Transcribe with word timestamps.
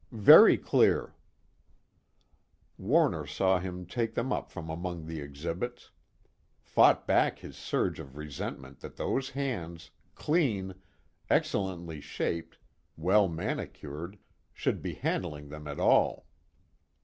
"Very 0.11 0.57
clear." 0.57 1.13
Warner 2.75 3.27
saw 3.27 3.59
him 3.59 3.85
take 3.85 4.15
them 4.15 4.33
up 4.33 4.49
from 4.49 4.67
among 4.67 5.05
the 5.05 5.21
exhibits; 5.21 5.91
fought 6.59 7.05
back 7.05 7.37
his 7.37 7.55
surge 7.55 7.99
of 7.99 8.17
resentment 8.17 8.79
that 8.79 8.95
those 8.95 9.29
hands, 9.29 9.91
clean, 10.15 10.73
excellently 11.29 12.01
shaped, 12.01 12.57
well 12.97 13.27
manicured, 13.27 14.17
should 14.55 14.81
be 14.81 14.95
handling 14.95 15.49
them 15.49 15.67
at 15.67 15.79
all. 15.79 16.25